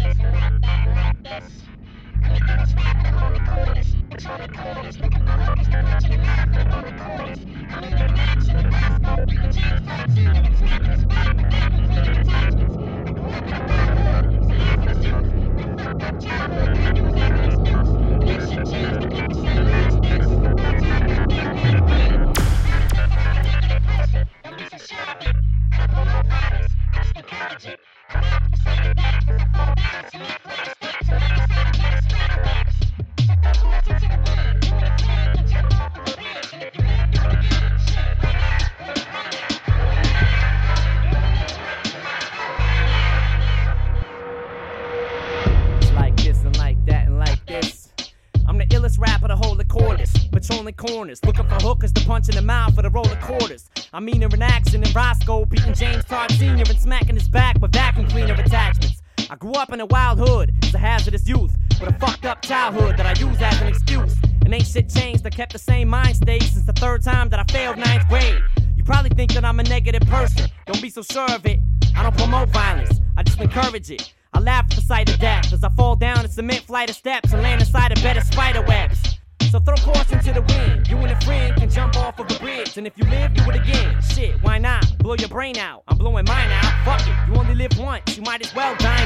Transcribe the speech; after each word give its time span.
It's 0.00 0.18
cordless. 50.70 50.92
Corners, 50.92 51.24
looking 51.24 51.48
for 51.48 51.54
hookers 51.56 51.92
to 51.92 52.04
punch 52.06 52.28
in 52.28 52.36
the 52.36 52.42
mouth 52.42 52.74
for 52.74 52.82
the 52.82 52.90
roll 52.90 53.10
of 53.10 53.20
quarters. 53.20 53.68
I'm 53.92 54.04
meaner 54.04 54.28
in 54.32 54.42
action 54.42 54.82
than 54.82 54.92
Roscoe, 54.92 55.44
beating 55.46 55.74
James 55.74 56.04
Todd 56.04 56.30
Sr. 56.32 56.64
and 56.68 56.78
smacking 56.78 57.16
his 57.16 57.28
back 57.28 57.60
with 57.60 57.72
vacuum 57.72 58.06
cleaner 58.08 58.34
attachments. 58.34 59.02
I 59.30 59.36
grew 59.36 59.52
up 59.54 59.72
in 59.72 59.80
a 59.80 59.86
wild 59.86 60.18
hood, 60.18 60.52
it's 60.62 60.74
a 60.74 60.78
hazardous 60.78 61.26
youth, 61.26 61.56
with 61.80 61.94
a 61.94 61.98
fucked 61.98 62.26
up 62.26 62.42
childhood 62.42 62.96
that 62.98 63.06
I 63.06 63.18
use 63.20 63.36
as 63.40 63.60
an 63.62 63.68
excuse. 63.68 64.14
And 64.44 64.54
ain't 64.54 64.66
shit 64.66 64.88
changed, 64.90 65.26
I 65.26 65.30
kept 65.30 65.52
the 65.52 65.58
same 65.58 65.88
mind 65.88 66.16
state 66.16 66.42
since 66.42 66.66
the 66.66 66.74
third 66.74 67.02
time 67.02 67.30
that 67.30 67.40
I 67.40 67.44
failed 67.52 67.78
ninth 67.78 68.06
grade. 68.08 68.42
You 68.76 68.84
probably 68.84 69.10
think 69.10 69.32
that 69.32 69.44
I'm 69.44 69.58
a 69.58 69.64
negative 69.64 70.02
person, 70.08 70.50
don't 70.66 70.82
be 70.82 70.90
so 70.90 71.02
sure 71.02 71.30
of 71.32 71.46
it. 71.46 71.58
I 71.96 72.02
don't 72.02 72.16
promote 72.16 72.50
violence, 72.50 73.00
I 73.16 73.22
just 73.22 73.40
encourage 73.40 73.90
it. 73.90 74.12
I 74.34 74.40
laugh 74.40 74.66
at 74.70 74.76
the 74.76 74.82
sight 74.82 75.12
of 75.12 75.18
death 75.18 75.52
as 75.52 75.62
I 75.62 75.68
fall 75.70 75.94
down 75.94 76.24
a 76.24 76.28
cement 76.28 76.60
flight 76.60 76.88
of 76.88 76.96
steps 76.96 77.32
and 77.32 77.42
land 77.42 77.60
inside 77.60 77.96
a 77.96 78.00
bed 78.02 78.16
of 78.16 78.24
spider 78.24 78.62
webs. 78.62 78.91
So 79.52 79.60
throw 79.60 79.76
caution 79.76 80.18
to 80.20 80.32
the 80.32 80.40
wind. 80.40 80.88
You 80.88 80.96
and 80.96 81.12
a 81.12 81.20
friend 81.26 81.54
can 81.54 81.68
jump 81.68 81.94
off 81.98 82.18
of 82.18 82.24
a 82.24 82.38
bridge, 82.38 82.78
and 82.78 82.86
if 82.86 82.96
you 82.96 83.04
live, 83.04 83.34
do 83.34 83.42
it 83.50 83.56
again. 83.56 84.00
Shit, 84.00 84.42
why 84.42 84.56
not? 84.56 84.96
Blow 84.96 85.14
your 85.14 85.28
brain 85.28 85.58
out. 85.58 85.82
I'm 85.88 85.98
blowing 85.98 86.24
mine 86.24 86.50
out. 86.50 86.72
Fuck 86.86 87.06
it, 87.06 87.14
you 87.28 87.38
only 87.38 87.54
live 87.54 87.78
once. 87.78 88.16
You 88.16 88.22
might 88.22 88.40
as 88.40 88.54
well 88.54 88.74
die 88.76 89.01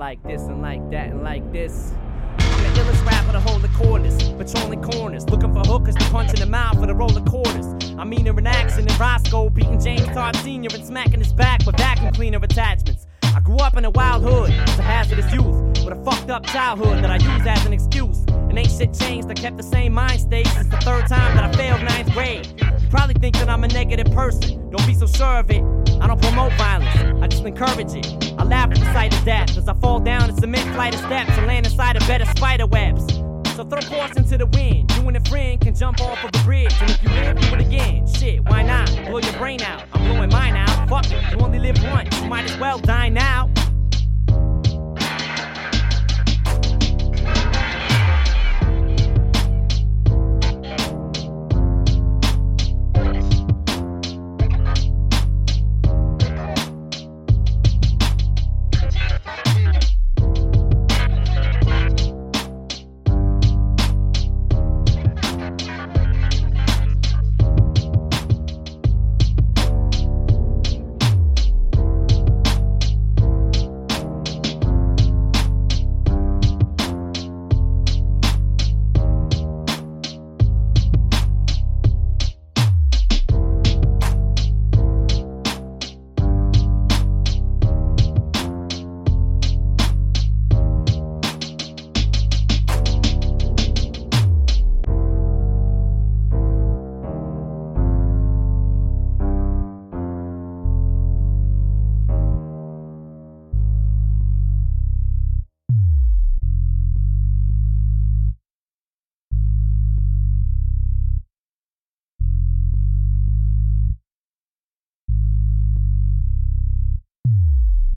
like 0.00 0.22
this 0.22 0.40
and 0.44 0.62
like 0.62 0.80
that 0.90 1.10
and 1.10 1.22
like 1.22 1.52
this. 1.52 1.92
I'm 2.38 2.62
the 2.62 2.80
illest 2.80 3.04
rapper 3.04 3.32
to 3.32 3.40
hold 3.40 3.60
the 3.60 3.68
cordless, 3.68 4.16
patrolling 4.38 4.82
corners, 4.82 5.28
looking 5.28 5.52
for 5.52 5.60
hookers 5.60 5.94
to 5.94 6.04
punch 6.06 6.30
in 6.30 6.40
the 6.40 6.46
mouth 6.46 6.80
for 6.80 6.86
the 6.86 6.94
roller 6.94 7.20
quarters. 7.20 7.66
I'm 7.98 8.08
meaner 8.08 8.36
in 8.36 8.46
action 8.46 8.86
than 8.86 8.98
Roscoe, 8.98 9.50
beating 9.50 9.78
James 9.78 10.06
Todd 10.06 10.36
Sr. 10.36 10.74
and 10.74 10.86
smacking 10.86 11.18
his 11.18 11.34
back 11.34 11.66
with 11.66 11.76
vacuum 11.76 12.14
cleaner 12.14 12.38
attachments. 12.38 13.06
I 13.22 13.40
grew 13.40 13.58
up 13.58 13.76
in 13.76 13.84
a 13.84 13.90
wild 13.90 14.22
hood, 14.22 14.48
it's 14.48 14.78
a 14.78 14.82
hazardous 14.82 15.30
youth, 15.34 15.84
with 15.84 15.92
a 15.92 16.02
fucked 16.02 16.30
up 16.30 16.46
childhood 16.46 17.04
that 17.04 17.10
I 17.10 17.16
use 17.16 17.46
as 17.46 17.66
an 17.66 17.74
excuse. 17.74 18.24
And 18.26 18.58
ain't 18.58 18.70
shit 18.70 18.94
changed, 18.94 19.28
I 19.30 19.34
kept 19.34 19.58
the 19.58 19.62
same 19.62 19.92
mind 19.92 20.18
state 20.18 20.46
since 20.46 20.68
the 20.68 20.78
third 20.78 21.08
time 21.08 21.36
that 21.36 21.44
I 21.44 21.52
failed 21.52 21.82
ninth 21.82 22.10
grade. 22.14 22.46
You 22.58 22.88
probably 22.88 23.16
think 23.20 23.36
that 23.36 23.50
I'm 23.50 23.64
a 23.64 23.68
negative 23.68 24.10
person, 24.14 24.70
don't 24.70 24.86
be 24.86 24.94
so 24.94 25.06
sure 25.06 25.40
of 25.40 25.50
it. 25.50 25.79
I 26.00 26.06
don't 26.06 26.20
promote 26.20 26.52
violence, 26.54 27.22
I 27.22 27.26
just 27.26 27.44
encourage 27.44 27.94
it. 27.94 28.34
I 28.38 28.44
laugh 28.44 28.70
at 28.70 28.78
the 28.78 28.92
sight 28.92 29.16
of 29.16 29.24
death 29.24 29.56
as 29.56 29.68
I 29.68 29.74
fall 29.74 30.00
down 30.00 30.30
a 30.30 30.34
cement 30.34 30.74
flight 30.74 30.94
of 30.94 31.00
steps 31.00 31.30
and 31.36 31.46
land 31.46 31.66
inside 31.66 31.96
a 31.96 32.00
bed 32.00 32.22
of 32.22 32.28
spider 32.28 32.66
webs. 32.66 33.04
So 33.54 33.64
throw 33.64 33.80
caution 33.80 34.24
to 34.24 34.38
the 34.38 34.46
wind. 34.46 34.90
You 34.96 35.06
and 35.08 35.16
a 35.16 35.20
friend 35.28 35.60
can 35.60 35.74
jump 35.74 36.00
off 36.00 36.24
of 36.24 36.30
a 36.34 36.44
bridge, 36.44 36.74
and 36.80 36.90
if 36.90 37.02
you 37.02 37.10
live, 37.10 37.38
do 37.40 37.54
it 37.54 37.60
again. 37.60 38.06
Shit, 38.06 38.42
why 38.48 38.62
not? 38.62 38.88
Blow 39.06 39.18
your 39.18 39.32
brain 39.34 39.60
out. 39.60 39.84
I'm 39.92 40.04
blowing 40.04 40.30
mine 40.30 40.56
out. 40.56 40.88
Fuck 40.88 41.10
it, 41.10 41.22
you 41.32 41.44
only 41.44 41.58
live 41.58 41.82
once. 41.82 42.18
You 42.20 42.28
might 42.28 42.50
as 42.50 42.58
well 42.58 42.78
die 42.78 43.10
now. 43.10 43.50